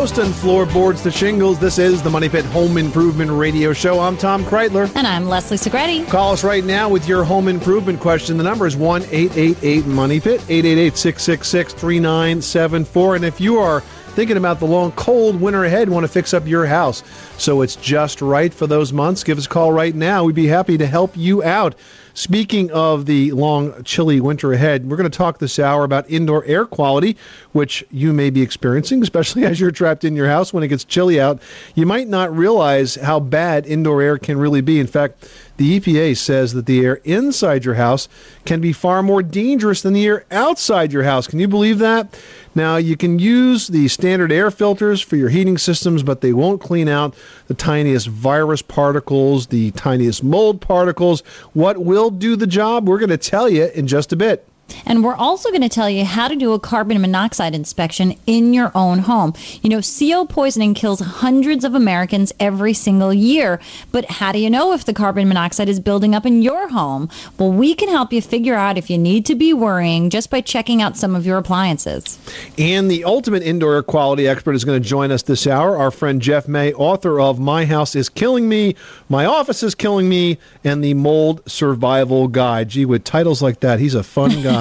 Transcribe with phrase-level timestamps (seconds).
[0.00, 1.58] Coast and floorboards to shingles.
[1.58, 4.00] This is the Money Pit Home Improvement Radio Show.
[4.00, 4.90] I'm Tom Kraeutler.
[4.96, 6.08] And I'm Leslie Segrete.
[6.08, 8.38] Call us right now with your home improvement question.
[8.38, 13.16] The number is 1 888 Money Pit, 888 666 3974.
[13.16, 16.46] And if you are thinking about the long, cold winter ahead, want to fix up
[16.46, 17.02] your house
[17.36, 20.24] so it's just right for those months, give us a call right now.
[20.24, 21.74] We'd be happy to help you out.
[22.14, 26.44] Speaking of the long, chilly winter ahead, we're going to talk this hour about indoor
[26.44, 27.16] air quality,
[27.52, 30.84] which you may be experiencing, especially as you're trapped in your house when it gets
[30.84, 31.40] chilly out.
[31.74, 34.80] You might not realize how bad indoor air can really be.
[34.80, 35.28] In fact,
[35.60, 38.08] the EPA says that the air inside your house
[38.46, 41.26] can be far more dangerous than the air outside your house.
[41.26, 42.18] Can you believe that?
[42.54, 46.62] Now, you can use the standard air filters for your heating systems, but they won't
[46.62, 47.14] clean out
[47.48, 51.20] the tiniest virus particles, the tiniest mold particles.
[51.52, 52.88] What will do the job?
[52.88, 54.48] We're going to tell you in just a bit.
[54.86, 58.54] And we're also going to tell you how to do a carbon monoxide inspection in
[58.54, 59.34] your own home.
[59.62, 63.60] You know, CO poisoning kills hundreds of Americans every single year.
[63.92, 67.08] But how do you know if the carbon monoxide is building up in your home?
[67.38, 70.40] Well, we can help you figure out if you need to be worrying just by
[70.40, 72.18] checking out some of your appliances.
[72.58, 75.76] And the ultimate indoor air quality expert is going to join us this hour.
[75.76, 78.74] Our friend Jeff May, author of My House is Killing Me,
[79.08, 82.68] My Office is Killing Me, and The Mold Survival Guide.
[82.68, 84.59] Gee, with titles like that, he's a fun guy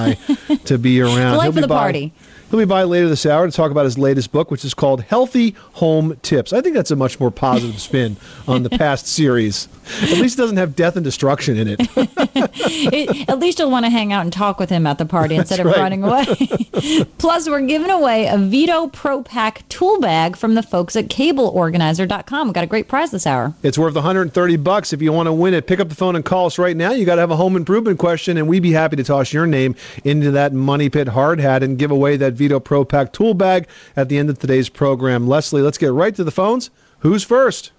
[0.65, 1.37] to be around.
[1.37, 2.13] Life He'll of the by- party.
[2.49, 5.03] He'll be by later this hour to talk about his latest book, which is called
[5.03, 6.51] Healthy Home Tips.
[6.51, 8.17] I think that's a much more positive spin
[8.47, 9.67] on the past series.
[10.01, 11.79] At least it doesn't have death and destruction in it.
[12.71, 15.35] It- at least you'll want to hang out and talk with him at the party
[15.35, 15.77] instead of right.
[15.77, 16.25] running away.
[17.17, 22.47] Plus, we're giving away a Veto Pro Pac tool bag from the folks at CableOrganizer.com.
[22.47, 23.53] We've got a great prize this hour.
[23.63, 25.67] It's worth 130 bucks if you want to win it.
[25.67, 26.91] Pick up the phone and call us right now.
[26.91, 29.47] You got to have a home improvement question, and we'd be happy to toss your
[29.47, 33.35] name into that Money Pit hard hat and give away that Veto Pro Pac tool
[33.35, 35.27] bag at the end of today's program.
[35.27, 36.71] Leslie, let's get right to the phones.
[36.99, 37.71] Who's first?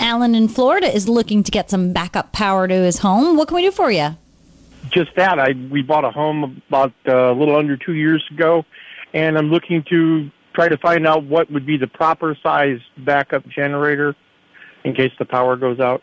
[0.00, 3.36] Alan in Florida is looking to get some backup power to his home.
[3.36, 4.16] What can we do for you?
[4.90, 5.38] just that.
[5.38, 8.64] I we bought a home about uh, a little under two years ago,
[9.14, 13.46] and I'm looking to try to find out what would be the proper size backup
[13.48, 14.14] generator
[14.84, 16.02] in case the power goes out.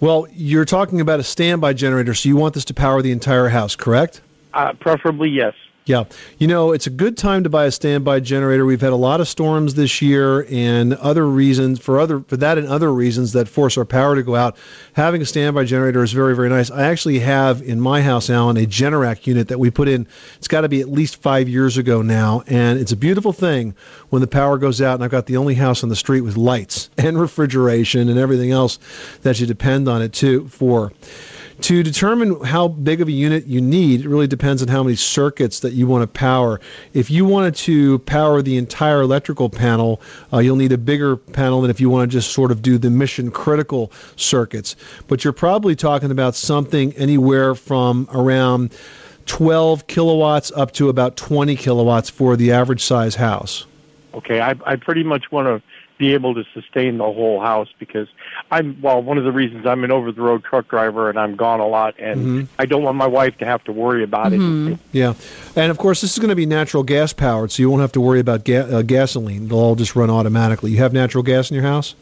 [0.00, 3.48] Well, you're talking about a standby generator, so you want this to power the entire
[3.48, 4.20] house, correct?
[4.52, 5.54] Uh, preferably, yes.
[5.88, 6.04] Yeah.
[6.36, 8.66] You know, it's a good time to buy a standby generator.
[8.66, 12.58] We've had a lot of storms this year and other reasons for other for that
[12.58, 14.54] and other reasons that force our power to go out.
[14.92, 16.70] Having a standby generator is very, very nice.
[16.70, 20.06] I actually have in my house, Alan, a Generac unit that we put in.
[20.36, 23.74] It's got to be at least five years ago now, and it's a beautiful thing
[24.10, 26.36] when the power goes out and I've got the only house on the street with
[26.36, 28.78] lights and refrigeration and everything else
[29.22, 30.92] that you depend on it too for.
[31.62, 34.94] To determine how big of a unit you need, it really depends on how many
[34.94, 36.60] circuits that you want to power.
[36.94, 40.00] If you wanted to power the entire electrical panel,
[40.32, 42.78] uh, you'll need a bigger panel than if you want to just sort of do
[42.78, 44.76] the mission critical circuits.
[45.08, 48.72] But you're probably talking about something anywhere from around
[49.26, 53.66] 12 kilowatts up to about 20 kilowatts for the average size house.
[54.14, 55.62] Okay, I, I pretty much want to
[55.98, 58.08] be able to sustain the whole house because
[58.50, 59.02] I'm well.
[59.02, 62.26] One of the reasons I'm an over-the-road truck driver and I'm gone a lot, and
[62.26, 62.46] Mhm.
[62.58, 64.40] I don't want my wife to have to worry about it.
[64.92, 65.14] Yeah,
[65.56, 67.92] and of course this is going to be natural gas powered, so you won't have
[67.92, 69.48] to worry about ga- uh, gasoline.
[69.48, 70.70] They'll all just run automatically.
[70.70, 71.94] You have natural gas in your house?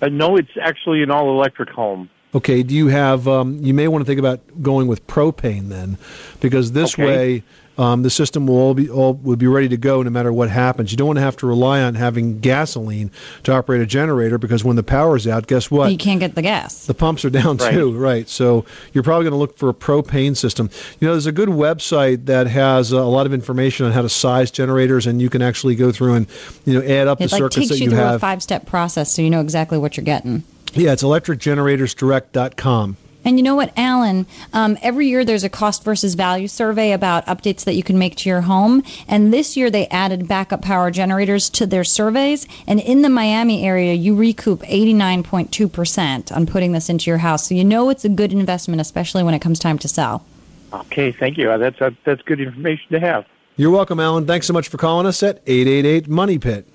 [0.00, 2.08] Uh, no, it's actually an all-electric home.
[2.34, 2.62] Okay.
[2.62, 3.26] Do you have?
[3.26, 5.96] Um, you may want to think about going with propane then,
[6.40, 7.04] because this Okay.
[7.04, 7.42] way
[7.78, 10.50] um, the system will all be all will be ready to go no matter what
[10.50, 10.90] happens.
[10.92, 13.10] You don't want to have to rely on having gasoline
[13.44, 15.90] to operate a generator because when the power's out, guess what?
[15.92, 16.86] You can't get the gas.
[16.86, 17.72] The pumps are down Right.
[17.72, 18.28] too, right?
[18.28, 20.70] So you're probably going to look for a propane system.
[21.00, 24.02] You know, there's a good website that has uh, a lot of information on how
[24.02, 26.26] to size generators, and you can actually go through and
[26.64, 28.42] you know add up It the like circuits takes that you you through a five
[28.42, 30.42] step process so you know exactly what you're getting.
[30.74, 32.96] Yeah, it's electricgeneratorsdirect.com.
[33.26, 34.24] And you know what, Alan?
[34.52, 38.14] Um, every year there's a cost versus value survey about updates that you can make
[38.18, 38.84] to your home.
[39.08, 42.46] And this year they added backup power generators to their surveys.
[42.68, 47.48] And in the Miami area, you recoup 89.2% on putting this into your house.
[47.48, 50.24] So you know it's a good investment, especially when it comes time to sell.
[50.72, 51.50] Okay, thank you.
[51.50, 53.26] Uh, That's uh, that's good information to have.
[53.56, 54.26] You're welcome, Alan.
[54.26, 56.66] Thanks so much for calling us at 888 Money Pit.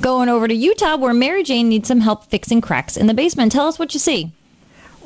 [0.00, 3.50] Going over to Utah, where Mary Jane needs some help fixing cracks in the basement.
[3.50, 4.32] Tell us what you see.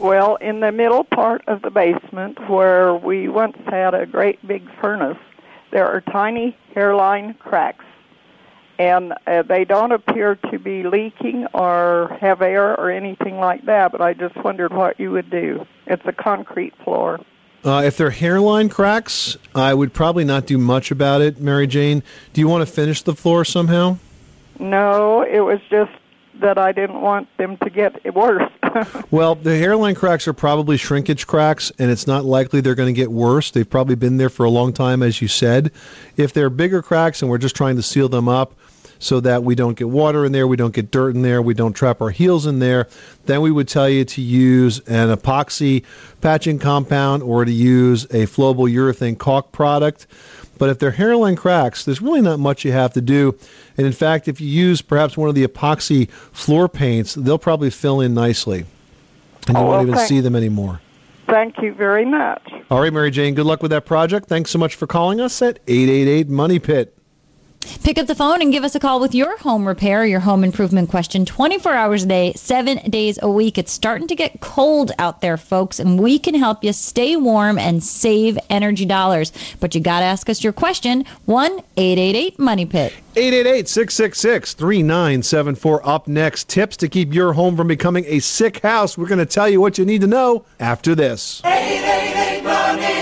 [0.03, 4.69] Well, in the middle part of the basement, where we once had a great big
[4.81, 5.17] furnace,
[5.71, 7.85] there are tiny hairline cracks.
[8.81, 13.93] And uh, they don't appear to be leaking or have air or anything like that,
[13.93, 15.65] but I just wondered what you would do.
[15.87, 17.21] It's a concrete floor.
[17.65, 22.03] Uh, if they're hairline cracks, I would probably not do much about it, Mary Jane.
[22.33, 23.99] Do you want to finish the floor somehow?
[24.59, 25.93] No, it was just
[26.43, 28.51] that I didn't want them to get worse.
[29.11, 32.99] Well, the hairline cracks are probably shrinkage cracks, and it's not likely they're going to
[32.99, 33.51] get worse.
[33.51, 35.71] They've probably been there for a long time, as you said.
[36.17, 38.55] If they're bigger cracks and we're just trying to seal them up
[38.99, 41.53] so that we don't get water in there, we don't get dirt in there, we
[41.53, 42.89] don't trap our heels in there,
[43.27, 45.85] then we would tell you to use an epoxy
[46.23, 50.07] patching compound or to use a flowable urethane caulk product.
[50.63, 53.37] But if they're hairline cracks, there's really not much you have to do.
[53.77, 57.69] And in fact, if you use perhaps one of the epoxy floor paints, they'll probably
[57.69, 58.65] fill in nicely.
[59.49, 60.07] And you Oh, won't even okay.
[60.07, 60.81] see them anymore.
[61.27, 62.49] Thank you very much.
[62.71, 64.29] All right, Mary Jane, good luck with that project.
[64.29, 66.97] Thanks so much for calling us at 888 Money Pit.
[67.83, 70.45] Pick up the phone and give us a call with your home repair, your home
[70.45, 73.59] improvement question 24 hours a day, seven days a week.
[73.59, 77.59] It's starting to get cold out there, folks, and we can help you stay warm
[77.59, 79.33] and save energy dollars.
[79.61, 82.93] But you got to ask us your question 1 888 Money Pit.
[83.17, 85.89] 888 666 3974.
[85.89, 88.97] Up next, tips to keep your home from becoming a sick house.
[88.97, 91.43] We're going to tell you what you need to know after this.
[91.45, 92.93] 888 Money Pit.
[92.93, 93.02] Money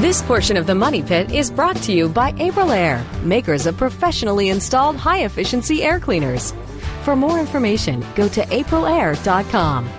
[0.00, 4.48] This portion of the Money Pit is brought to you by Aprilaire, makers of professionally
[4.48, 6.54] installed high efficiency air cleaners.
[7.02, 9.90] For more information, go to aprilaire.com.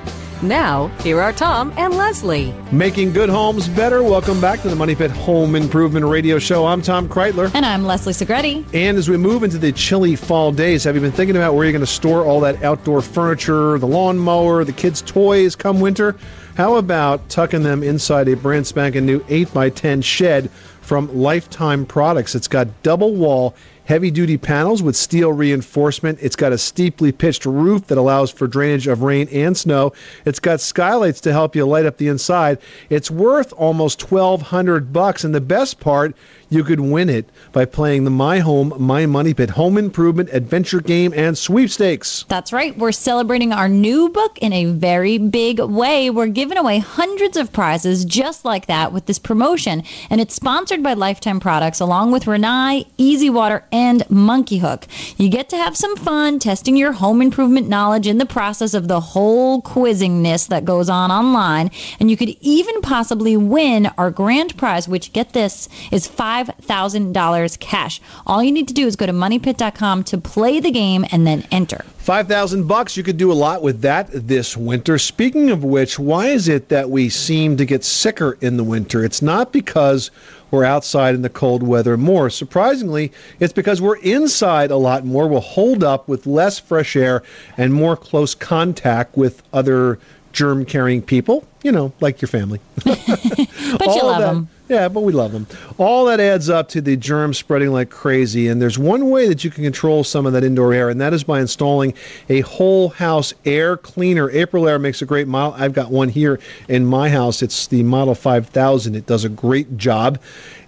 [0.41, 2.51] Now, here are Tom and Leslie.
[2.71, 4.01] Making good homes better.
[4.01, 6.65] Welcome back to the Money Pit Home Improvement Radio Show.
[6.65, 7.53] I'm Tom Kraeutler.
[7.53, 8.65] And I'm Leslie Segrete.
[8.73, 11.63] And as we move into the chilly fall days, have you been thinking about where
[11.63, 16.15] you're going to store all that outdoor furniture, the lawnmower, the kids' toys come winter?
[16.55, 20.49] How about tucking them inside a brand spanking new 8x10 shed
[20.91, 22.35] from Lifetime Products?
[22.35, 23.55] It's got double wall,
[23.85, 26.19] heavy duty panels with steel reinforcement.
[26.21, 29.93] It's got a steeply pitched roof that allows for drainage of rain and snow.
[30.25, 32.57] It's got skylights to help you light up the inside.
[32.89, 36.13] It's worth almost 1200 bucks and the best part,
[36.51, 40.81] you could win it by playing the My Home, My Money Pit home improvement adventure
[40.81, 42.25] game and sweepstakes.
[42.27, 42.77] That's right.
[42.77, 46.09] We're celebrating our new book in a very big way.
[46.09, 49.83] We're giving away hundreds of prizes just like that with this promotion.
[50.09, 54.87] And it's sponsored by Lifetime Products along with Rinnai, Easy Water, and Monkey Hook.
[55.17, 58.87] You get to have some fun testing your home improvement knowledge in the process of
[58.87, 61.71] the whole quizzingness that goes on online.
[61.99, 68.01] And you could even possibly win our grand prize, which, get this, is $5,000 cash.
[68.25, 71.45] All you need to do is go to moneypit.com to play the game and then
[71.51, 71.83] enter.
[72.01, 76.29] 5000 bucks you could do a lot with that this winter speaking of which why
[76.29, 80.09] is it that we seem to get sicker in the winter it's not because
[80.51, 82.29] we're outside in the cold weather more.
[82.29, 85.27] Surprisingly it's because we're inside a lot more.
[85.27, 87.23] We'll hold up with less fresh air
[87.57, 89.97] and more close contact with other
[90.33, 92.59] germ carrying people you know like your family
[93.77, 94.47] But you love that- them.
[94.69, 95.47] Yeah, but we love them.
[95.77, 98.47] All that adds up to the germ spreading like crazy.
[98.47, 101.13] And there's one way that you can control some of that indoor air, and that
[101.13, 101.93] is by installing
[102.29, 104.29] a whole house air cleaner.
[104.29, 105.53] Aprilaire makes a great model.
[105.57, 107.41] I've got one here in my house.
[107.41, 108.95] It's the Model 5000.
[108.95, 110.19] It does a great job.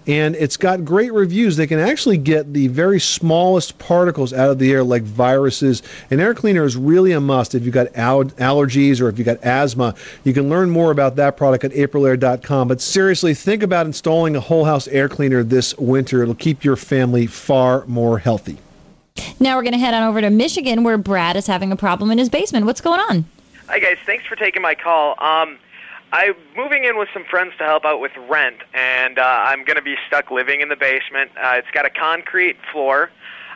[0.06, 1.56] And it's got great reviews.
[1.56, 5.82] They can actually get the very smallest particles out of the air, like viruses.
[6.10, 9.26] An air cleaner is really a must if you've got al- allergies or if you've
[9.26, 9.94] got asthma.
[10.24, 12.68] You can learn more about that product at aprilaire.com.
[12.68, 16.22] But seriously, think about installing a whole house air cleaner this winter.
[16.22, 18.58] It'll keep your family far more healthy.
[19.40, 22.10] Now we're going to head on over to Michigan where Brad is having a problem
[22.10, 22.66] in his basement.
[22.66, 23.24] What's going on?
[23.68, 25.14] Hi guys, thanks for taking my call.
[25.24, 25.58] Um,
[26.14, 29.74] I'm moving in with some friends to help out with rent, and uh, I'm going
[29.74, 31.32] to be stuck living in the basement.
[31.36, 33.10] Uh, it's got a concrete floor.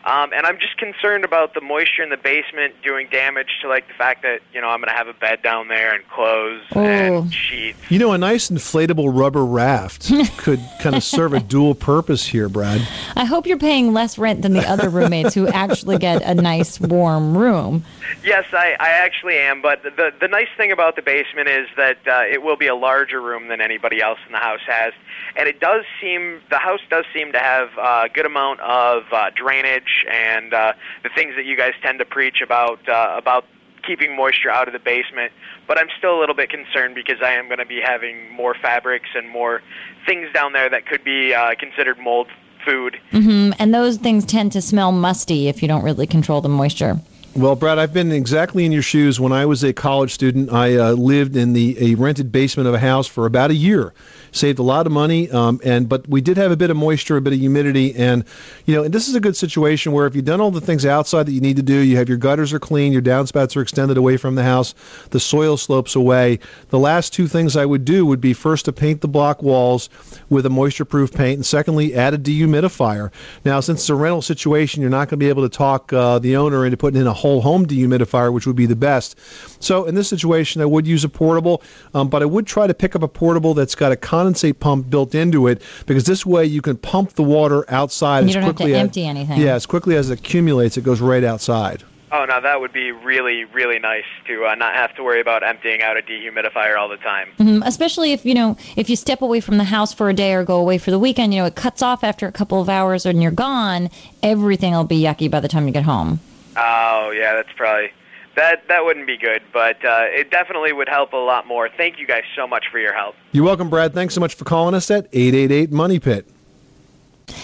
[0.08, 3.86] Um, and I'm just concerned about the moisture in the basement doing damage to like
[3.88, 6.62] the fact that you know I'm going to have a bed down there and clothes
[6.74, 6.80] Oh.
[6.80, 7.78] and sheets.
[7.90, 12.48] You know, a nice inflatable rubber raft could kind of serve a dual purpose here,
[12.48, 12.80] Brad.
[13.16, 16.80] I hope you're paying less rent than the other roommates who actually get a nice
[16.80, 17.84] warm room.
[18.24, 19.60] Yes, I, I actually am.
[19.60, 22.74] But the the nice thing about the basement is that uh, it will be a
[22.74, 24.94] larger room than anybody else in the house has,
[25.36, 29.28] and it does seem the house does seem to have a good amount of uh,
[29.34, 33.44] drainage and uh, the things that you guys tend to preach about uh, about
[33.86, 35.32] keeping moisture out of the basement.
[35.66, 38.54] But I'm still a little bit concerned because I am going to be having more
[38.54, 39.62] fabrics and more
[40.06, 42.28] things down there that could be uh, considered mold
[42.64, 42.98] food.
[43.10, 47.00] hmm And those things tend to smell musty if you don't really control the moisture.
[47.34, 49.20] Well, Brad, I've been exactly in your shoes.
[49.20, 52.74] When I was a college student, I uh, lived in the a rented basement of
[52.74, 53.92] a house for about a year.
[54.38, 57.16] Saved a lot of money, um, and but we did have a bit of moisture,
[57.16, 58.24] a bit of humidity, and
[58.66, 60.86] you know, and this is a good situation where if you've done all the things
[60.86, 63.62] outside that you need to do, you have your gutters are clean, your downspouts are
[63.62, 64.76] extended away from the house,
[65.10, 66.38] the soil slopes away.
[66.68, 69.90] The last two things I would do would be first to paint the block walls
[70.28, 73.10] with a moisture-proof paint, and secondly, add a dehumidifier.
[73.44, 76.20] Now, since it's a rental situation, you're not going to be able to talk uh,
[76.20, 79.18] the owner into putting in a whole home dehumidifier, which would be the best.
[79.60, 81.60] So, in this situation, I would use a portable,
[81.92, 83.96] um, but I would try to pick up a portable that's got a
[84.28, 88.28] condensate pump built into it, because this way you can pump the water outside You
[88.28, 89.40] as don't have to quickly as empty anything.
[89.40, 91.82] Yeah, as quickly as it accumulates, it goes right outside.
[92.10, 95.42] Oh, now that would be really, really nice to uh, not have to worry about
[95.42, 97.28] emptying out a dehumidifier all the time.
[97.38, 97.62] Mhm.
[97.66, 100.42] Especially if you know if you step away from the house for a day or
[100.42, 103.04] go away for the weekend, you know it cuts off after a couple of hours
[103.04, 103.90] and you're gone.
[104.22, 106.20] Everything will be yucky by the time you get home.
[106.56, 107.90] Oh, yeah, that's probably
[108.38, 108.66] that.
[108.68, 111.68] That wouldn't be good, but uh, it definitely would help a lot more.
[111.68, 113.14] Thank you guys so much for your help.
[113.32, 113.92] You're welcome, Brad.
[113.92, 116.26] Thanks so much for calling us at 888 Money Pit.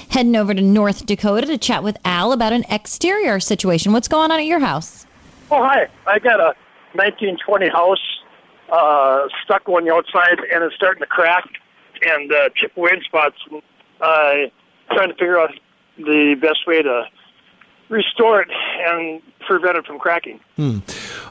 [0.08, 3.92] Heading over to North Dakota to chat with Al about an exterior situation.
[3.92, 5.06] What's going on at your house?
[5.50, 5.88] Oh, hi.
[6.06, 6.54] I got a
[6.94, 7.98] 1920 house
[8.72, 11.44] uh, stucco on the outside, and it's starting to crack
[12.06, 13.36] and uh, chip away in spots.
[14.00, 14.34] Uh,
[14.92, 15.50] trying to figure out
[15.98, 17.04] the best way to
[17.88, 18.48] restore it
[18.86, 20.40] and prevent it from cracking.
[20.56, 20.78] Hmm.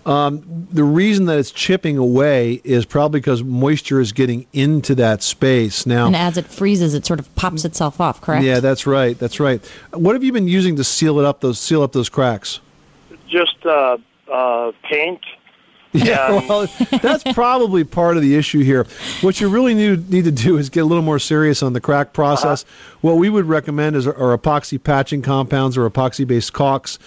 [0.06, 5.24] Um, the reason that it's chipping away is probably because moisture is getting into that
[5.24, 5.86] space.
[5.86, 8.22] Now, And as it freezes, it sort of pops itself off.
[8.22, 8.44] Correct?
[8.44, 9.18] yeah, that's right.
[9.18, 9.66] That's right.
[9.94, 11.42] What have you been using to seal it up?
[11.42, 12.60] Those seal up those cracks.
[13.28, 13.98] Just uh,
[14.32, 15.22] uh, paint.
[16.04, 16.68] Yeah, well,
[17.04, 18.88] that's probably part of the issue here.
[19.22, 21.82] What you really need, need to do is get a little more serious on the
[21.82, 22.66] crack process.
[23.02, 26.98] What we would recommend is are epoxy patching compounds or epoxy-based caulks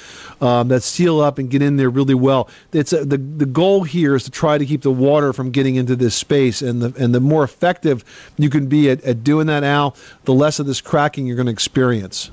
[0.40, 2.48] um, that seal up and get in there really well.
[2.72, 5.74] It's a, the the goal here is to try to keep the water from getting
[5.74, 8.04] into this space, and the and the more effective
[8.38, 11.46] you can be at, at doing that, Al, the less of this cracking you're going
[11.46, 12.30] to experience.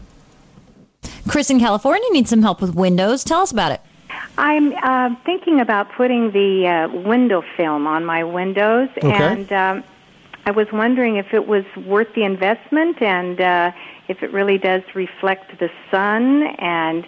[1.27, 3.23] Chris in California needs some help with windows.
[3.23, 3.81] Tell us about it.
[4.37, 9.13] I'm uh, thinking about putting the uh, window film on my windows, Okay.
[9.13, 9.83] and um,
[10.45, 13.71] I was wondering if it was worth the investment and uh,
[14.07, 17.05] if it really does reflect the sun, and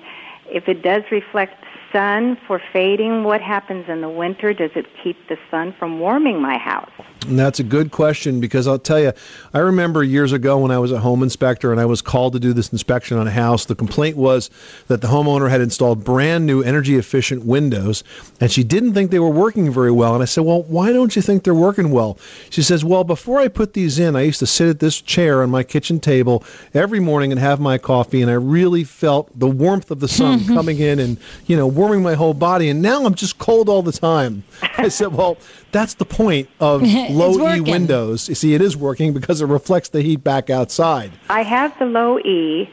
[0.47, 4.53] if it does reflect sun for fading, what happens in the winter?
[4.53, 6.91] Does it keep the sun from warming my house?
[7.27, 9.11] And that's a good question because I'll tell you,
[9.53, 12.39] I remember years ago when I was a home inspector and I was called to
[12.39, 13.65] do this inspection on a house.
[13.65, 14.49] The complaint was
[14.87, 18.03] that the homeowner had installed brand new energy efficient windows
[18.39, 20.13] and she didn't think they were working very well.
[20.13, 22.17] And I said, Well, why don't you think they're working well?
[22.49, 25.41] She says, Well, before I put these in, I used to sit at this chair
[25.41, 29.47] on my kitchen table every morning and have my coffee, and I really felt the
[29.47, 31.17] warmth of the sun coming in and,
[31.47, 32.69] you know, warming my whole body.
[32.69, 34.43] And now I'm just cold all the time.
[34.77, 35.37] I said, Well,
[35.71, 36.81] that's the point of
[37.15, 38.29] low E windows.
[38.29, 41.11] You see, it is working because it reflects the heat back outside.
[41.29, 42.69] I have the low E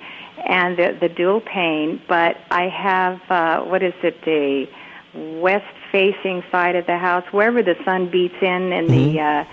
[0.46, 4.66] and the, the dual pane, but I have uh, what is it, the
[5.40, 9.44] west-facing side of the house, wherever the sun beats in in the uh,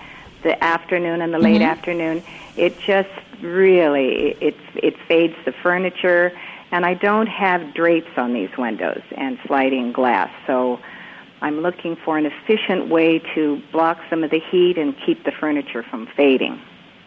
[0.42, 1.70] the afternoon and the late Mhm.
[1.70, 2.22] afternoon.
[2.56, 3.10] It just
[3.42, 6.32] really it it fades the furniture,
[6.72, 10.78] and I don't have drapes on these windows and sliding glass, so.
[11.42, 15.32] I'm looking for an efficient way to block some of the heat and keep the
[15.32, 16.60] furniture from fading.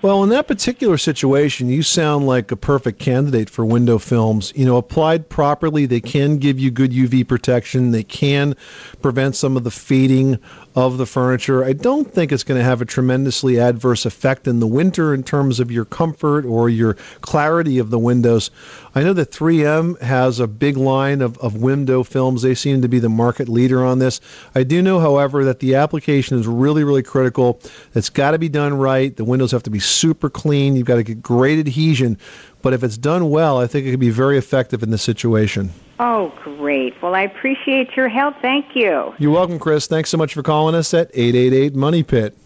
[0.03, 4.51] Well, in that particular situation, you sound like a perfect candidate for window films.
[4.53, 7.91] You know, applied properly, they can give you good UV protection.
[7.91, 8.57] They can
[9.01, 10.39] prevent some of the fading
[10.75, 11.63] of the furniture.
[11.63, 15.23] I don't think it's going to have a tremendously adverse effect in the winter in
[15.23, 18.51] terms of your comfort or your clarity of the windows.
[18.95, 22.43] I know that 3M has a big line of, of window films.
[22.43, 24.21] They seem to be the market leader on this.
[24.53, 27.59] I do know, however, that the application is really, really critical.
[27.95, 29.15] It's got to be done right.
[29.15, 30.75] The windows have to be super clean.
[30.75, 32.19] You've got to get great adhesion.
[32.61, 35.71] But if it's done well, I think it could be very effective in this situation.
[35.99, 36.99] Oh, great.
[37.01, 38.35] Well, I appreciate your help.
[38.41, 39.13] Thank you.
[39.17, 39.87] You're welcome, Chris.
[39.87, 42.37] Thanks so much for calling us at 888 Money Pit.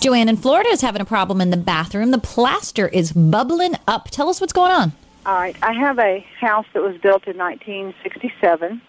[0.00, 2.10] Joanne in Florida is having a problem in the bathroom.
[2.10, 4.10] The plaster is bubbling up.
[4.10, 4.92] Tell us what's going on.
[5.26, 5.56] All right.
[5.62, 8.80] I have a house that was built in 1967.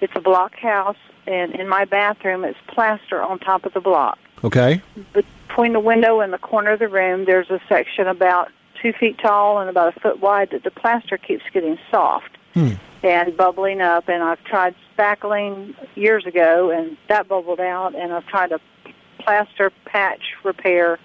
[0.00, 0.96] It's a block house,
[1.26, 4.18] and in my bathroom, it's plaster on top of the block.
[4.42, 4.80] Okay.
[5.12, 9.18] Between the window and the corner of the room, there's a section about two feet
[9.18, 12.72] tall and about a foot wide that the plaster keeps getting soft Hmm.
[13.02, 14.08] and bubbling up.
[14.08, 17.94] And I've tried spackling years ago, and that bubbled out.
[17.94, 18.60] And I've tried a
[19.20, 20.98] plaster patch repair,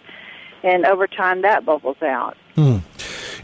[0.64, 2.36] and over time that bubbles out.
[2.58, 2.78] Hmm.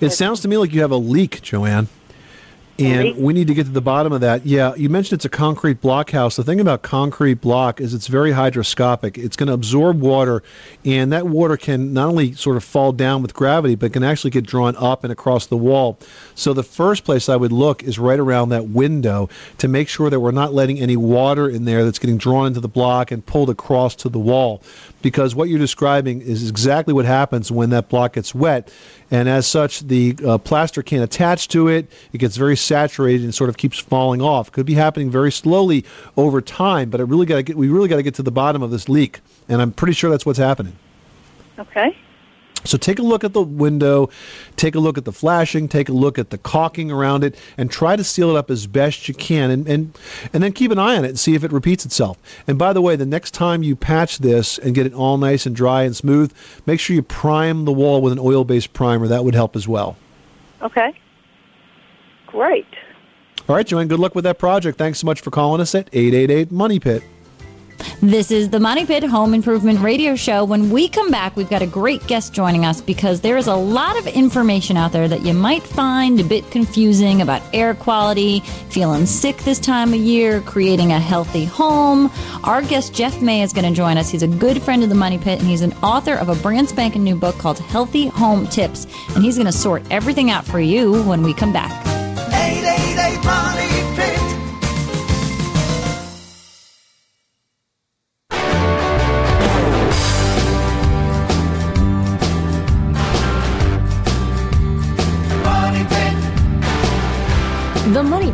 [0.02, 1.88] It sounds to me like you have a leak, Joanne.
[2.80, 4.48] And we need to get to the bottom of that.
[4.48, 6.38] Yeah, you mentioned it's a concrete block house.
[6.38, 9.16] The thing about concrete block is it's very hydroscopic.
[9.16, 10.42] It's going to absorb water,
[10.84, 14.32] and that water can not only sort of fall down with gravity, but can actually
[14.32, 16.00] get drawn up and across the wall.
[16.34, 19.30] So the first place I would look is right around that window
[19.60, 22.60] to make sure that we're not letting any water in there that's getting drawn into
[22.60, 24.64] the block and pulled across to the wall.
[25.04, 28.72] Because what you're describing is exactly what happens when that block gets wet.
[29.14, 31.88] And as such, the uh, plaster can't attach to it.
[32.14, 34.52] It gets very saturated and sort of keeps falling off.
[34.52, 35.86] Could be happening very slowly
[36.18, 38.32] over time, but it really got to get, we really got to get to the
[38.32, 39.20] bottom of this leak.
[39.48, 40.76] And I'm pretty sure that's what's happening.
[41.60, 41.96] Okay.
[42.64, 44.10] So take a look at the window,
[44.56, 47.70] take a look at the flashing, take a look at the caulking around it, and
[47.70, 49.52] try to seal it up as best you can.
[49.52, 49.98] And, and,
[50.34, 52.18] and then keep an eye on it and see if it repeats itself.
[52.48, 55.46] And by the way, the next time you patch this and get it all nice
[55.46, 56.34] and dry and smooth,
[56.66, 59.08] make sure you prime the wall with an oil based primer.
[59.08, 59.98] That would help as well.
[60.62, 60.94] Okay.
[62.28, 62.66] Great.
[63.50, 64.78] All right, Joanne, good luck with that project.
[64.78, 67.04] Thanks so much for calling us at 888 Money Pit.
[68.04, 70.44] This is the Money Pit Home Improvement Radio Show.
[70.44, 73.56] When we come back, we've got a great guest joining us because there is a
[73.56, 78.42] lot of information out there that you might find a bit confusing about air quality,
[78.70, 82.12] feeling sick this time of year, creating a healthy home.
[82.44, 84.10] Our guest, Jeff May, is going to join us.
[84.10, 86.68] He's a good friend of the Money Pit, and he's an author of a brand
[86.68, 88.86] spanking new book called Healthy Home Tips.
[89.16, 91.93] And he's going to sort everything out for you when we come back.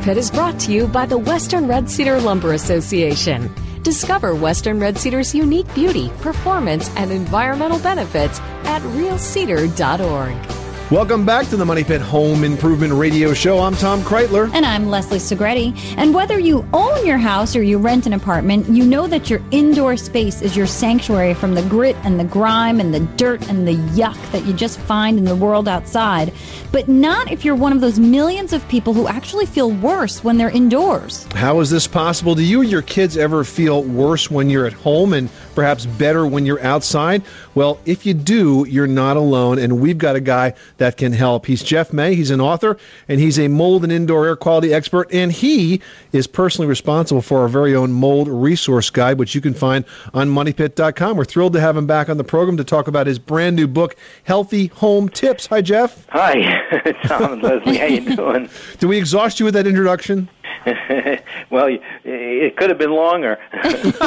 [0.10, 3.54] Money Pit is brought to you by the Western Red Cedar Lumber Association.
[3.84, 10.59] Discover Western Red Cedar's unique beauty, performance, and environmental benefits at realcedar.org.
[10.92, 13.60] Welcome back to the Money Pit Home Improvement Radio Show.
[13.60, 14.52] I'm Tom Kraeutler.
[14.56, 15.78] And I'm Leslie Segrete.
[15.98, 19.40] And whether you own your house or you rent an apartment, you know that your
[19.52, 23.68] indoor space is your sanctuary from the grit and the grime and the dirt and
[23.68, 26.34] the yuck that you just find in the world outside.
[26.72, 30.40] But not if you're one of those millions of people who actually feel worse when
[30.40, 31.28] they're indoors.
[31.36, 32.34] How is this possible?
[32.34, 36.26] Do you or your kids ever feel worse when you're at home and perhaps better
[36.26, 37.22] when you're outside?
[37.54, 41.46] Well, if you do, you're not alone, and we've got a guy that can help.
[41.46, 42.16] He's Jeff May.
[42.16, 46.28] He's an author, and he's a mold and indoor air quality expert, and he is
[46.28, 51.16] personally responsible for our very own mold resource guide, which you can find on moneypit.com.
[51.16, 53.68] We're thrilled to have him back on the program to talk about his brand new
[53.68, 55.48] book, Healthy Home Tips.
[55.48, 56.06] Hi, Jeff.
[56.10, 57.78] Hi, Tom and Leslie.
[57.78, 58.50] How you doing?
[58.80, 60.30] Did we exhaust you with that introduction?
[61.50, 61.68] well,
[62.04, 63.38] it could have been longer.
[63.54, 64.00] it's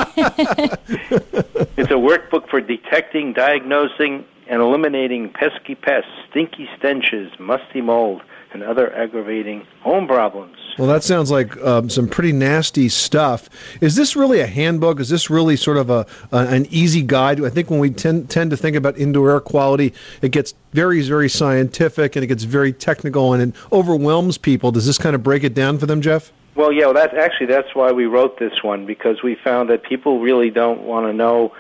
[1.90, 8.94] a workbook for detecting, diagnosing, and eliminating pesky pests, stinky stenches, musty mold, and other
[8.94, 10.57] aggravating home problems.
[10.78, 13.48] Well, that sounds like um, some pretty nasty stuff.
[13.81, 15.00] Is this really a handbook?
[15.00, 17.44] Is this really sort of a, a an easy guide?
[17.44, 21.02] I think when we tend, tend to think about indoor air quality, it gets very,
[21.02, 24.72] very scientific and it gets very technical and it overwhelms people.
[24.72, 26.33] Does this kind of break it down for them, Jeff?
[26.55, 29.83] Well, yeah, well, that's actually that's why we wrote this one because we found that
[29.83, 31.52] people really don't want to know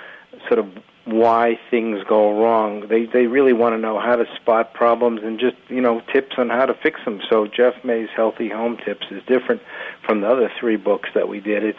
[0.48, 0.66] sort of
[1.04, 2.86] why things go wrong.
[2.88, 6.34] They they really want to know how to spot problems and just you know tips
[6.38, 7.20] on how to fix them.
[7.28, 9.62] So Jeff May's Healthy Home Tips is different
[10.06, 11.64] from the other three books that we did.
[11.64, 11.78] It's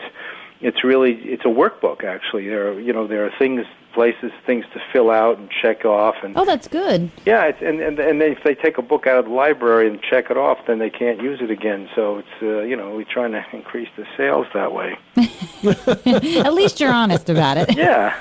[0.62, 2.48] it's really it's a workbook actually.
[2.48, 6.16] There are you know there are things places things to fill out and check off
[6.24, 7.10] and Oh, that's good.
[7.26, 10.02] yeah, it's, and and and if they take a book out of the library and
[10.02, 11.88] check it off, then they can't use it again.
[11.96, 14.98] So it's uh, you know we're trying to increase the sales that way.
[15.66, 17.76] At least you're honest about it.
[17.78, 18.16] Yeah.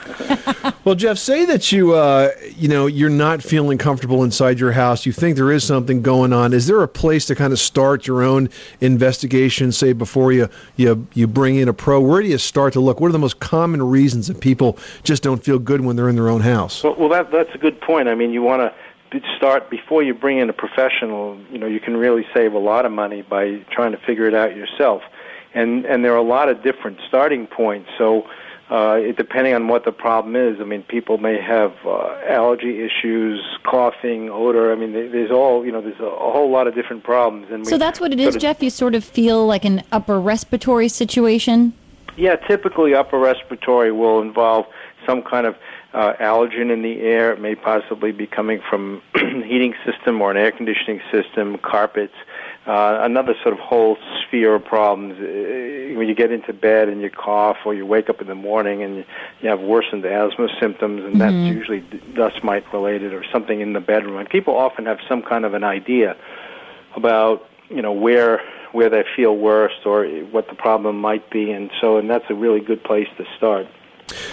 [0.84, 5.06] Well, Jeff, say that you uh, you know you're not feeling comfortable inside your house.
[5.06, 6.52] You think there is something going on.
[6.52, 8.48] Is there a place to kind of start your own
[8.80, 9.70] investigation?
[9.70, 12.00] Say before you you you bring in a pro.
[12.00, 13.00] Where do you start to look?
[13.00, 16.16] What are the most common reasons that people just don't feel good when they're in
[16.16, 16.82] their own house?
[16.82, 18.08] Well, well that that's a good point.
[18.08, 18.72] I mean, you want
[19.12, 21.38] to start before you bring in a professional.
[21.50, 24.34] You know, you can really save a lot of money by trying to figure it
[24.34, 25.02] out yourself.
[25.54, 27.90] And and there are a lot of different starting points.
[27.98, 28.26] So.
[28.70, 32.80] Uh, it, depending on what the problem is, I mean, people may have uh, allergy
[32.82, 34.72] issues, coughing, odor.
[34.72, 35.82] I mean, there's all you know.
[35.82, 37.48] There's a, a whole lot of different problems.
[37.50, 38.62] And we So that's what it is, go is, to- Jeff.
[38.62, 41.74] You sort of feel like an upper respiratory situation.
[42.16, 44.64] Yeah, typically upper respiratory will involve
[45.06, 45.56] some kind of
[45.92, 47.32] uh, allergen in the air.
[47.32, 52.14] It may possibly be coming from heating system or an air conditioning system, carpets.
[52.66, 55.14] Uh, another sort of whole sphere of problems.
[55.18, 58.34] Uh, when you get into bed and you cough, or you wake up in the
[58.36, 59.04] morning and
[59.40, 61.48] you, have worsened asthma symptoms, and that's Mhm.
[61.48, 61.80] usually
[62.14, 64.16] dust mite related or something in the bedroom.
[64.16, 66.16] And people often have some kind of an idea
[66.94, 68.40] about you know where
[68.72, 72.34] where they feel worst or what the problem might be, and so and that's a
[72.34, 73.66] really good place to start.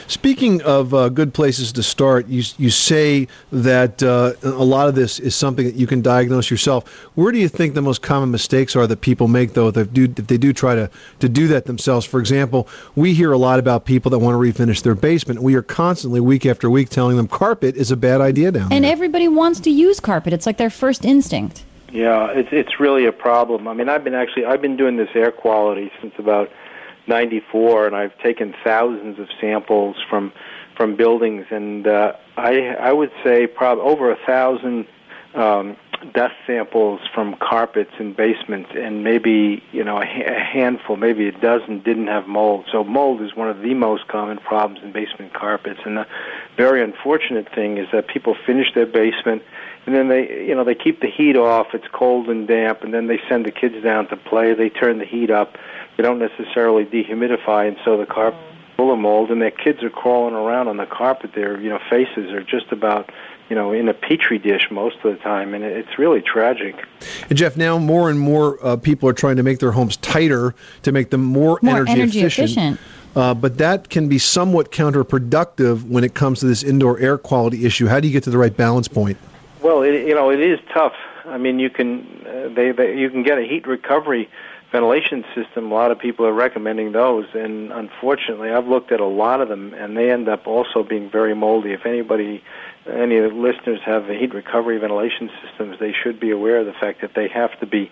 [0.07, 4.95] Speaking of uh, good places to start, you you say that uh, a lot of
[4.95, 6.87] this is something that you can diagnose yourself.
[7.15, 10.05] Where do you think the most common mistakes are that people make, though, that do
[10.05, 12.05] if they do try to to do that themselves?
[12.05, 15.41] For example, we hear a lot about people that want to refinish their basement.
[15.41, 18.75] We are constantly, week after week, telling them carpet is a bad idea down there.
[18.75, 20.33] And everybody wants to use carpet.
[20.33, 21.63] It's like their first instinct.
[21.91, 23.67] Yeah, it's it's really a problem.
[23.67, 26.51] I mean, I've been actually I've been doing this air quality since about
[27.09, 30.31] '94, and I've taken thousands of samples from
[30.77, 34.87] from buildings, and uh, I I would say probably over a thousand
[35.35, 35.75] um,
[36.13, 41.31] dust samples from carpets in basements, and maybe you know a, a handful, maybe a
[41.31, 42.65] dozen didn't have mold.
[42.71, 46.07] So mold is one of the most common problems in basement carpets, and the
[46.55, 49.43] very unfortunate thing is that people finish their basement
[49.85, 52.93] and then they you know they keep the heat off it's cold and damp and
[52.93, 55.57] then they send the kids down to play they turn the heat up
[55.99, 58.39] they don't necessarily dehumidify and so the carpet
[58.77, 61.77] full of mold and their kids are crawling around on the carpet their you know
[61.89, 63.11] faces are just about
[63.49, 66.73] you know in a petri dish most of the time and it's really tragic
[67.29, 70.55] And Jeff, now more and more uh, people are trying to make their homes tighter
[70.83, 72.51] to make them more, More energy efficient.
[72.51, 72.79] efficient.
[73.13, 77.65] Uh, but that can be somewhat counterproductive when it comes to this indoor air quality
[77.65, 77.87] issue.
[77.87, 79.17] How do you get to the right balance point?
[79.61, 80.93] Well, it, you know, it is tough.
[81.25, 84.29] I mean, you can uh, they, they you can get a heat recovery
[84.71, 85.71] ventilation system.
[85.71, 89.49] A lot of people are recommending those, and unfortunately, I've looked at a lot of
[89.49, 91.71] them, and they end up also being very moldy.
[91.71, 92.43] If anybody,
[92.87, 96.73] any of the listeners have heat recovery ventilation systems, they should be aware of the
[96.73, 97.91] fact that they have to be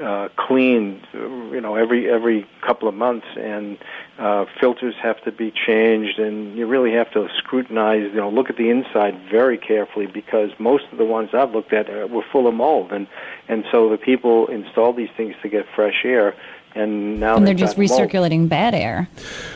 [0.00, 3.78] uh, cleaned, you know, every every couple of months, and
[4.18, 8.50] uh, filters have to be changed, and you really have to scrutinize, you know, look
[8.50, 12.24] at the inside very carefully because most of the ones I've looked at uh, were
[12.32, 13.06] full of mold, and
[13.48, 16.34] and so the people installed these things to get fresh air,
[16.74, 18.10] and now and they're just got mold.
[18.10, 19.08] recirculating bad air.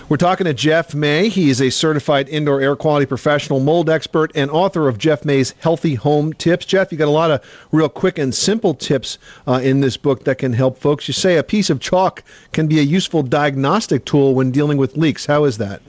[0.08, 1.28] We're talking to Jeff May.
[1.28, 5.54] He is a certified indoor air quality professional, mold expert, and author of Jeff May's
[5.60, 6.66] Healthy Home Tips.
[6.66, 10.24] Jeff, you got a lot of real quick and simple tips uh, in this book
[10.24, 11.08] that can help folks.
[11.08, 12.22] You say a piece of chalk
[12.52, 15.26] can be a useful diagnostic tool when dealing with leaks.
[15.26, 15.82] How is that?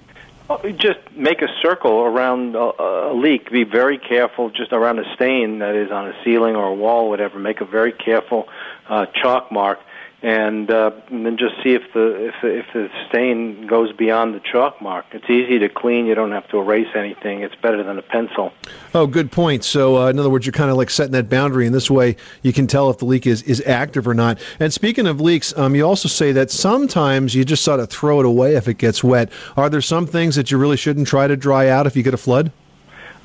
[0.49, 3.49] Oh, Just make a circle around a, a leak.
[3.49, 7.09] Be very careful, just around a stain that is on a ceiling or a wall,
[7.09, 7.39] whatever.
[7.39, 8.49] Make a very careful
[8.89, 9.79] uh, chalk mark,
[10.23, 14.33] and, uh, and then just see if the if the, if the stain goes beyond
[14.33, 15.05] the chalk mark.
[15.11, 16.05] It's easy to clean.
[16.05, 17.41] You don't have to erase anything.
[17.41, 18.53] It's better than a pencil.
[18.95, 19.65] Oh, good point.
[19.65, 22.15] So, uh, in other words, you're kind of like setting that boundary, and this way
[22.41, 24.39] you can tell if the leak is, is active or not.
[24.61, 28.21] And speaking of leaks, um, you also say that sometimes you just sort of throw
[28.21, 29.29] it away if it gets wet.
[29.57, 32.13] Are there some things that you really shouldn't try to dry out if you get
[32.13, 32.49] a flood?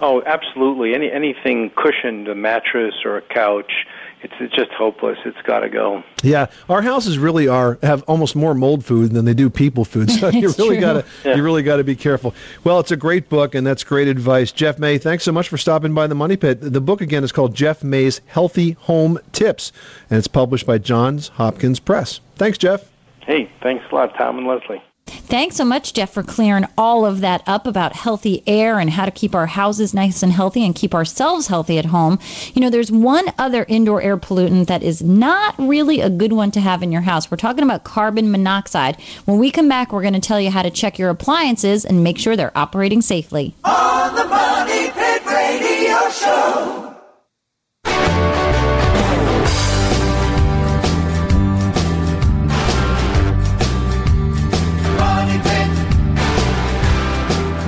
[0.00, 0.94] Oh, absolutely.
[0.94, 3.86] Any anything cushioned, a mattress or a couch,
[4.22, 5.18] it's, it's just hopeless.
[5.24, 6.02] It's got to go.
[6.22, 10.10] Yeah, our houses really are have almost more mold food than they do people food.
[10.10, 11.36] So you really got to Yeah.
[11.36, 12.34] you really got to be careful.
[12.64, 14.50] Well, it's a great book and that's great advice.
[14.52, 16.58] Jeff May, thanks so much for stopping by the Money Pit.
[16.60, 19.72] The book again is called Jeff May's Healthy Home Tips
[20.10, 22.20] and it's published by Johns Hopkins Press.
[22.36, 22.90] Thanks, Jeff.
[23.20, 24.82] Hey, thanks a lot, Tom and Leslie.
[25.08, 29.04] Thanks so much, Jeff, for clearing all of that up about healthy air and how
[29.04, 32.18] to keep our houses nice and healthy and keep ourselves healthy at home.
[32.54, 36.50] You know, there's one other indoor air pollutant that is not really a good one
[36.52, 37.30] to have in your house.
[37.30, 39.00] We're talking about carbon monoxide.
[39.24, 42.02] When we come back, we're going to tell you how to check your appliances and
[42.02, 43.54] make sure they're operating safely.
[43.64, 46.87] On the Money Pit Radio Show.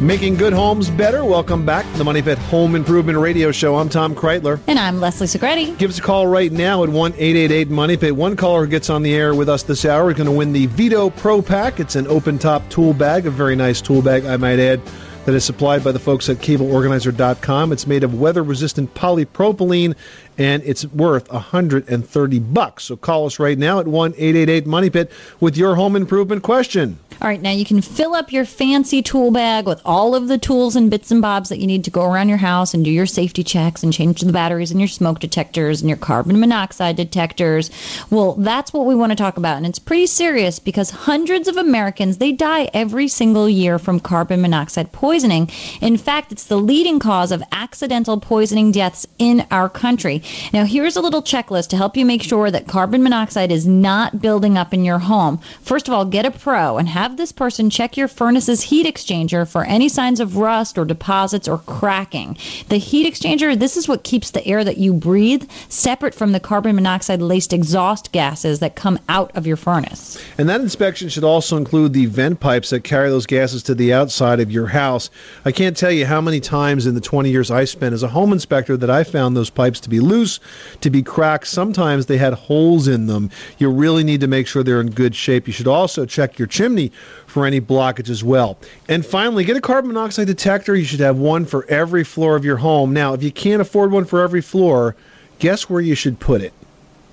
[0.00, 1.26] Making good homes better.
[1.26, 3.76] Welcome back to the Money Pit Home Improvement Radio Show.
[3.76, 4.58] I'm Tom Kraeutler.
[4.66, 5.76] And I'm Leslie Segrete.
[5.76, 8.16] Give us a call right now at 1 888 Money Pit.
[8.16, 10.54] One caller who gets on the air with us this hour is going to win
[10.54, 11.80] the Veto Pro Pac.
[11.80, 14.80] It's an open top tool bag, a very nice tool bag, I might add,
[15.26, 17.70] that is supplied by the folks at cableorganizer.com.
[17.70, 19.94] It's made of weather resistant polypropylene
[20.40, 22.84] and it's worth 130 bucks.
[22.84, 26.98] So call us right now at 1 888 Money Pit with your home improvement question.
[27.22, 30.38] All right, now you can fill up your fancy tool bag with all of the
[30.38, 32.90] tools and bits and bobs that you need to go around your house and do
[32.90, 36.96] your safety checks and change the batteries in your smoke detectors and your carbon monoxide
[36.96, 37.70] detectors.
[38.08, 41.58] Well, that's what we want to talk about, and it's pretty serious because hundreds of
[41.58, 45.50] Americans they die every single year from carbon monoxide poisoning.
[45.82, 50.22] In fact, it's the leading cause of accidental poisoning deaths in our country.
[50.52, 54.20] Now, here's a little checklist to help you make sure that carbon monoxide is not
[54.20, 55.38] building up in your home.
[55.62, 59.48] First of all, get a pro and have this person check your furnace's heat exchanger
[59.48, 62.36] for any signs of rust or deposits or cracking.
[62.68, 66.40] The heat exchanger, this is what keeps the air that you breathe separate from the
[66.40, 70.22] carbon monoxide laced exhaust gases that come out of your furnace.
[70.38, 73.92] And that inspection should also include the vent pipes that carry those gases to the
[73.92, 75.10] outside of your house.
[75.44, 78.08] I can't tell you how many times in the 20 years I spent as a
[78.08, 80.19] home inspector that I found those pipes to be loose,
[80.80, 81.46] to be cracked.
[81.46, 83.30] Sometimes they had holes in them.
[83.58, 85.46] You really need to make sure they're in good shape.
[85.46, 86.92] You should also check your chimney
[87.26, 88.58] for any blockage as well.
[88.88, 90.74] And finally, get a carbon monoxide detector.
[90.74, 92.92] You should have one for every floor of your home.
[92.92, 94.96] Now, if you can't afford one for every floor,
[95.38, 96.52] guess where you should put it?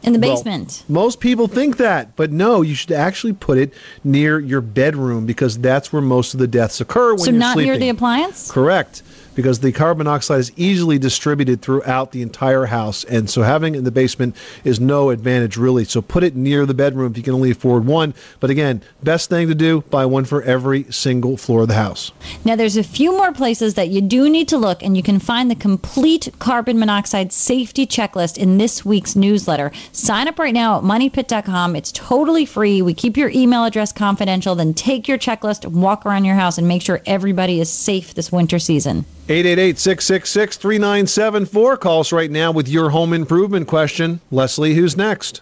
[0.04, 0.84] In the Well, basement.
[0.88, 5.58] most people think that, but no, you should actually put it near your bedroom because
[5.58, 7.42] that's where most of the deaths occur when so you're sleeping.
[7.42, 8.52] So not near the appliance?
[8.52, 9.02] Correct.
[9.38, 13.04] Because the carbon monoxide is easily distributed throughout the entire house.
[13.04, 15.86] And so having it in the basement is no advantage, really.
[15.86, 18.16] So put it near the bedroom if you can only afford one.
[18.40, 22.12] But again, best thing to do buy one for every single floor of the house.
[22.44, 25.20] Now, there's a few more places that you do need to look, and you can
[25.20, 29.72] find the complete carbon monoxide safety checklist in this week's newsletter.
[29.92, 31.76] Sign up right now at moneypit.com.
[31.76, 32.82] It's totally free.
[32.82, 34.56] We keep your email address confidential.
[34.56, 38.32] Then take your checklist walk around your house and make sure everybody is safe this
[38.32, 39.06] winter season.
[39.30, 41.78] 888 666 3974.
[41.78, 44.22] Call us right now with your home improvement question.
[44.32, 45.42] Leslie, who's next?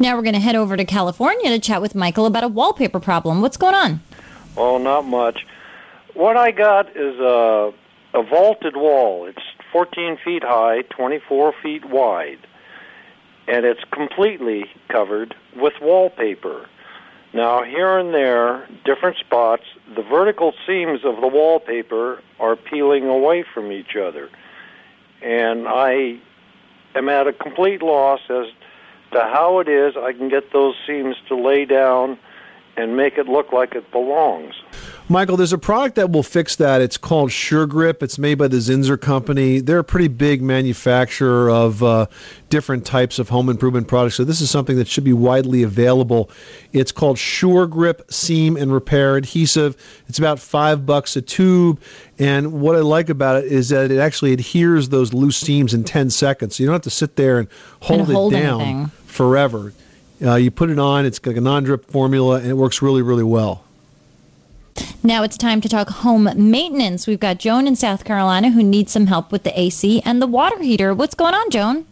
[0.00, 2.98] Now we're going to head over to California to chat with Michael about a wallpaper
[2.98, 3.42] problem.
[3.42, 4.00] What's going on?
[4.56, 5.46] Oh, not much.
[6.14, 7.72] What I got is a
[8.12, 9.26] a vaulted wall.
[9.26, 12.40] It's 14 feet high, 24 feet wide,
[13.46, 16.68] and it's completely covered with wallpaper.
[17.32, 19.62] Now, here and there, different spots,
[19.94, 24.28] the vertical seams of the wallpaper are peeling away from each other.
[25.22, 26.18] And I
[26.94, 28.46] am at a complete loss as
[29.12, 32.18] to how it is I can get those seams to lay down
[32.76, 34.54] and make it look like it belongs.
[35.10, 36.80] Michael, there's a product that will fix that.
[36.80, 38.00] It's called Sure Grip.
[38.00, 39.58] It's made by the Zinsser Company.
[39.58, 42.06] They're a pretty big manufacturer of uh,
[42.48, 44.14] different types of home improvement products.
[44.14, 46.30] So this is something that should be widely available.
[46.72, 49.76] It's called Sure Grip Seam and Repair Adhesive.
[50.06, 51.80] It's about five bucks a tube.
[52.20, 55.82] And what I like about it is that it actually adheres those loose seams in
[55.82, 56.54] 10 seconds.
[56.54, 57.48] So you don't have to sit there and
[57.80, 58.86] hold, hold it down anything.
[59.06, 59.72] forever.
[60.22, 63.02] Uh, you put it on, it's like a non drip formula, and it works really,
[63.02, 63.64] really well.
[65.02, 67.06] Now it's time to talk home maintenance.
[67.06, 70.26] We've got Joan in South Carolina who needs some help with the AC and the
[70.26, 70.92] water heater.
[70.94, 71.86] What's going on, Joan?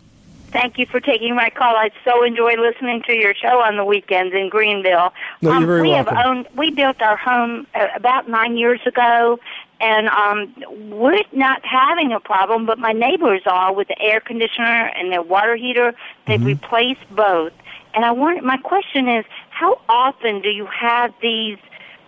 [0.50, 1.74] Thank you for taking my call.
[1.76, 5.12] I so enjoy listening to your show on the weekends in Greenville.
[5.42, 6.16] No, you're very we welcome.
[6.16, 6.48] have owned.
[6.56, 9.38] We built our home uh, about nine years ago,
[9.80, 10.54] and um,
[10.90, 12.64] we're not having a problem.
[12.64, 15.94] But my neighbors are with the air conditioner and their water heater.
[16.26, 16.46] They've Mm-hmm.
[16.46, 17.52] replaced both,
[17.94, 18.42] and I want.
[18.42, 21.58] My question is, how often do you have these?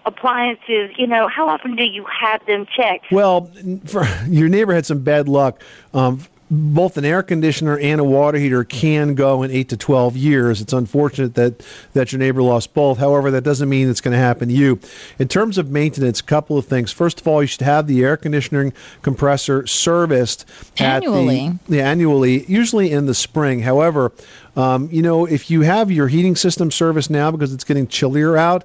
[0.07, 3.51] Appliances you know how often do you have them checked Well,
[3.87, 5.63] for, your neighbor had some bad luck.
[5.95, 10.17] Um, both an air conditioner and a water heater can go in eight to twelve
[10.17, 10.61] years.
[10.61, 12.99] It's unfortunate that that your neighbor lost both.
[12.99, 14.81] However, that doesn't mean it's going to happen to you.
[15.21, 16.91] In terms of maintenance, a couple of things.
[16.91, 20.45] First of all, you should have the air conditioning compressor serviced
[20.79, 21.59] at Annually.
[21.69, 23.61] the yeah, annually, usually in the spring.
[23.61, 24.11] However,
[24.57, 28.37] um, you know if you have your heating system serviced now because it's getting chillier
[28.37, 28.65] out.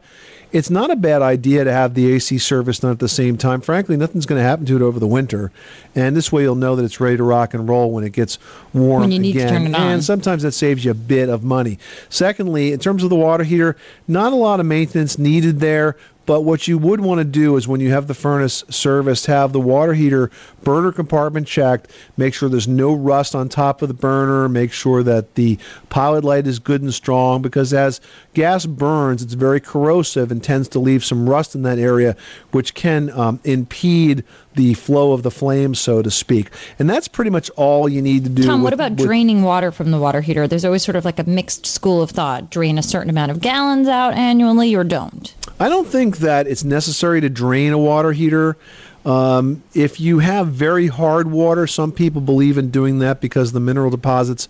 [0.56, 3.60] It's not a bad idea to have the AC service done at the same time.
[3.60, 5.52] Frankly, nothing's going to happen to it over the winter,
[5.96, 8.39] and this way you'll know that it's ready to rock and roll when it gets
[8.74, 9.50] warm When you need to again.
[9.54, 9.91] turn it on.
[9.91, 11.78] And sometimes that saves you a bit of money.
[12.08, 13.76] Secondly, in terms of the water heater,
[14.08, 15.98] not a lot of maintenance needed there.
[16.25, 19.53] But what you would want to do is when you have the furnace serviced, have
[19.53, 20.31] the water heater
[20.63, 25.03] burner compartment checked, make sure there's no rust on top of the burner, make sure
[25.03, 25.59] that the
[25.89, 28.01] pilot light is good and strong because as
[28.33, 32.15] gas burns, it's very corrosive and tends to leave some rust in that area,
[32.51, 34.23] which can um, impede
[34.56, 36.50] the flow of the flame, so to speak.
[36.80, 38.44] And that's pretty much all you need to do.
[38.44, 40.48] Tom, with- what about with- draining water from the water heater?
[40.48, 42.50] There's always sort of like a mixed school of thought.
[42.50, 45.34] Drain a certain amount of gallons out annually or don't.
[45.60, 48.58] I don't think that it's necessary to drain a water heater.
[49.06, 53.60] Um, if you have very hard water, some people believe in doing that because the
[53.60, 54.50] mineral deposits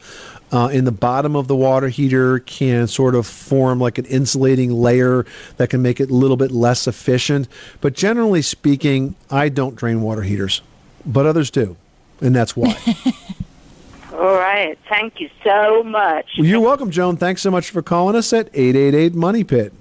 [0.51, 4.71] uh, in the bottom of the water heater can sort of form like an insulating
[4.71, 5.25] layer
[5.57, 7.49] that can make it a little bit less efficient.
[7.81, 10.61] But generally speaking, I don't drain water heaters,
[11.05, 11.75] but others do,
[12.21, 12.77] and that's why.
[14.13, 14.79] All right.
[14.87, 16.25] Thank you so much.
[16.35, 17.17] You're welcome, Joan.
[17.17, 19.73] Thanks so much for calling us at 888 Money Pit.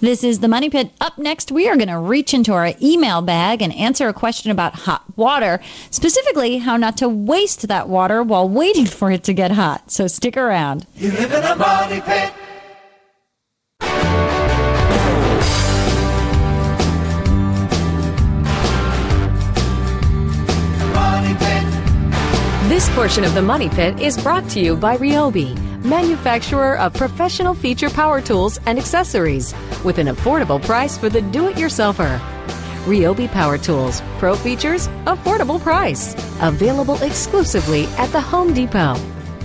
[0.00, 0.90] This is the Money Pit.
[1.00, 4.50] Up next, we are going to reach into our email bag and answer a question
[4.50, 5.60] about hot water,
[5.90, 9.90] specifically how not to waste that water while waiting for it to get hot.
[9.90, 10.86] So stick around.
[10.94, 12.32] You live in a money pit.
[20.94, 21.64] Money pit.
[22.68, 27.54] This portion of the Money Pit is brought to you by Ryobi, manufacturer of professional
[27.54, 32.18] feature power tools and accessories, with an affordable price for the do-it-yourselfer.
[32.86, 36.14] Ryobi Power Tools, pro features, affordable price.
[36.40, 38.96] Available exclusively at the Home Depot.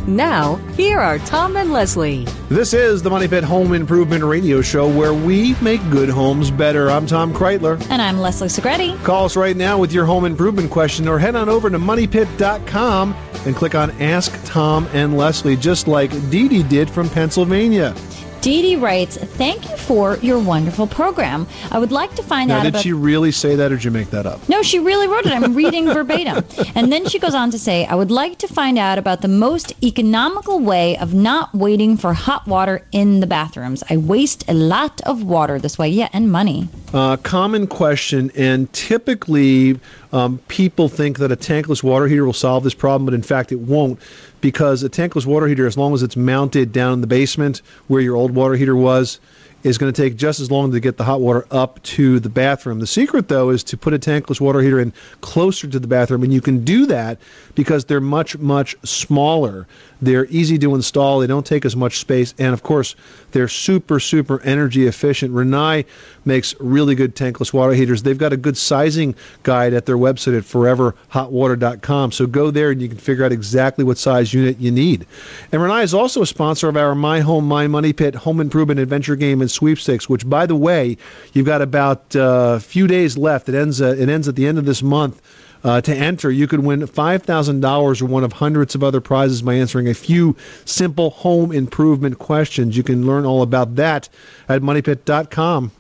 [0.07, 2.25] Now, here are Tom and Leslie.
[2.49, 6.91] This is the Money Pit Home Improvement Radio Show where we make good homes better.
[6.91, 7.81] I'm Tom Kraeutler.
[7.89, 9.01] And I'm Leslie Segrete.
[9.05, 13.15] Call us right now with your home improvement question or head on over to moneypit.com
[13.45, 17.95] and click on Ask Tom and Leslie, just like Dee Dee did from Pennsylvania.
[18.43, 21.47] Dee Dee writes, Thank you for your wonderful program.
[21.71, 22.83] I would like to find Now, out did about.
[22.83, 24.49] she really say that or did you make that up?
[24.49, 25.31] No, she really wrote it.
[25.31, 26.43] I'm reading verbatim.
[26.75, 29.27] And then she goes on to say, I would like to find out about the
[29.29, 33.81] most economical way of not waiting for hot water in the bathrooms.
[33.89, 35.87] I waste a lot of water this way.
[35.89, 36.67] Yeah, and money.
[36.93, 39.79] Uh, common question, and typically
[40.13, 43.51] um, people think that a tankless water heater will solve this problem, but in fact
[43.51, 43.99] it won't,
[44.41, 47.99] because a tankless water heater, as long as it's mounted down in the basement where
[47.99, 49.19] your old water heater was,
[49.63, 52.29] is going to take just as long to get the hot water up to the
[52.29, 52.79] bathroom.
[52.79, 56.23] The secret, though, is to put a tankless water heater in closer to the bathroom,
[56.23, 57.17] and you can do that
[57.55, 59.67] because they're much, much smaller.
[60.01, 61.19] They're easy to install.
[61.19, 62.95] They don't take as much space, and of course,
[63.31, 65.33] they're super, super energy efficient.
[65.33, 65.85] Rinnai
[66.25, 68.03] makes really good tankless water heaters.
[68.03, 72.11] They've got a good sizing guide at their website at foreverhotwater.com.
[72.11, 75.05] So go there and you can figure out exactly what size unit you need.
[75.51, 78.79] And Rinnai is also a sponsor of our My Home, My Money Pit home improvement
[78.79, 80.97] adventure game and sweepstakes, which, by the way,
[81.33, 83.47] you've got about uh, a few days left.
[83.47, 85.21] It ends, uh, it ends at the end of this month.
[85.63, 89.53] Uh, to enter, you could win $5,000 or one of hundreds of other prizes by
[89.53, 90.35] answering a few
[90.65, 92.75] simple home improvement questions.
[92.75, 94.09] You can learn all about that
[94.49, 95.71] at moneypit.com.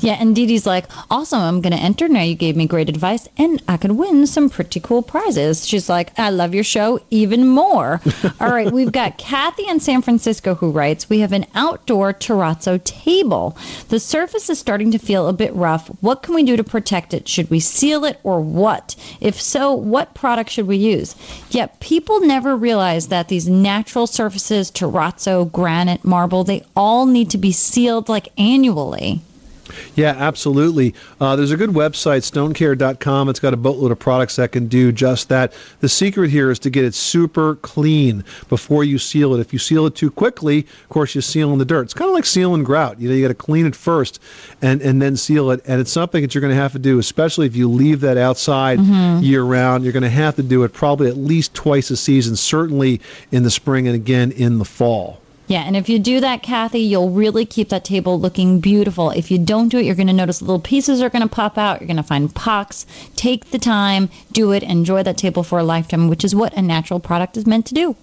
[0.00, 2.08] Yeah, and Dee Dee's like, awesome, I'm going to enter.
[2.08, 5.66] Now you gave me great advice, and I could win some pretty cool prizes.
[5.66, 8.00] She's like, I love your show even more.
[8.40, 12.82] All right, we've got Kathy in San Francisco who writes, We have an outdoor terrazzo
[12.84, 13.56] table.
[13.88, 15.88] The surface is starting to feel a bit rough.
[16.00, 17.28] What can we do to protect it?
[17.28, 18.96] Should we seal it or what?
[19.20, 21.14] If so, what product should we use?
[21.50, 27.38] Yet people never realize that these natural surfaces, terrazzo, granite, marble, they all need to
[27.38, 29.20] be sealed like annually.
[29.94, 30.94] Yeah, absolutely.
[31.20, 33.28] Uh, there's a good website, stonecare.com.
[33.28, 35.52] It's got a boatload of products that can do just that.
[35.80, 39.40] The secret here is to get it super clean before you seal it.
[39.40, 41.82] If you seal it too quickly, of course, you're sealing the dirt.
[41.82, 43.00] It's kind of like sealing grout.
[43.00, 44.20] You know, you got to clean it first
[44.62, 45.60] and, and then seal it.
[45.66, 48.16] And it's something that you're going to have to do, especially if you leave that
[48.16, 49.22] outside Mhm.
[49.22, 49.84] year round.
[49.84, 53.00] You're going to have to do it probably at least twice a season, certainly
[53.32, 55.20] in the spring and again in the fall.
[55.48, 59.08] Yeah, and if you do that, Kathy, you'll really keep that table looking beautiful.
[59.10, 61.56] If you don't do it, you're going to notice little pieces are going to pop
[61.56, 61.80] out.
[61.80, 62.84] You're going to find pocks.
[63.16, 66.60] Take the time, do it, enjoy that table for a lifetime, which is what a
[66.60, 67.96] natural product is meant to do.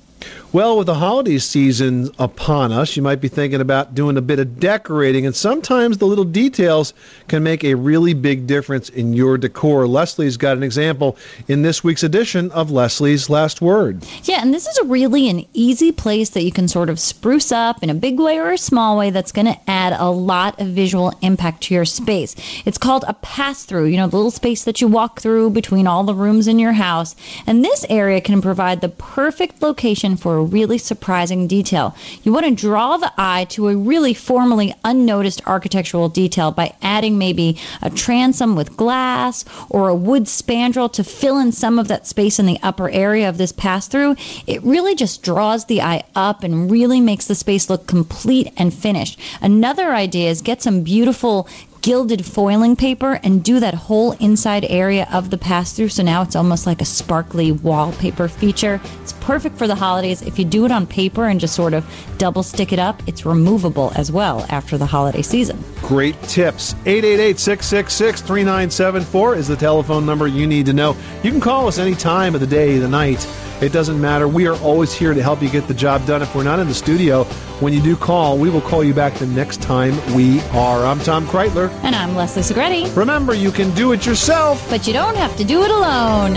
[0.53, 4.39] Well, with the holiday season upon us, you might be thinking about doing a bit
[4.39, 6.93] of decorating, and sometimes the little details
[7.27, 9.85] can make a really big difference in your decor.
[9.85, 11.17] Leslie's got an example
[11.49, 14.05] in this week's edition of Leslie's Last Word.
[14.23, 17.83] Yeah, and this is really an easy place that you can sort of spruce up
[17.83, 20.67] in a big way or a small way that's going to add a lot of
[20.67, 22.33] visual impact to your space.
[22.65, 25.85] It's called a pass through, you know, the little space that you walk through between
[25.85, 27.13] all the rooms in your house.
[27.45, 31.95] And this area can provide the perfect location for a really surprising detail.
[32.23, 37.17] You want to draw the eye to a really formerly unnoticed architectural detail by adding
[37.17, 42.07] maybe a transom with glass or a wood spandrel to fill in some of that
[42.07, 44.15] space in the upper area of this pass through.
[44.47, 48.73] It really just draws the eye up and really makes the space look complete and
[48.73, 49.19] finished.
[49.41, 51.47] Another idea is get some beautiful
[51.85, 56.23] gilded foiling paper and do that whole inside area of the pass through so now
[56.23, 58.81] it's almost like a sparkly wallpaper feature.
[59.03, 60.23] It's perfect for the holidays.
[60.23, 61.85] If you do it on paper and just sort of
[62.17, 65.63] double stick it up, it's removable as well after the holiday season.
[65.81, 66.73] Great tips.
[66.87, 70.97] 888 666 3974 is the telephone number you need to know.
[71.21, 73.27] You can call us any time of the day, the night.
[73.61, 74.27] It doesn't matter.
[74.27, 76.21] We are always here to help you get the job done.
[76.21, 77.23] If we're not in the studio,
[77.61, 80.85] when you do call, we will call you back the next time we are.
[80.85, 81.71] I'm Tom Kraeutler.
[81.83, 82.95] And I'm Leslie Segrete.
[82.95, 86.35] Remember, you can do it yourself, but you don't have to do it alone.